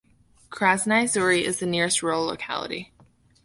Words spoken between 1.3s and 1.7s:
is the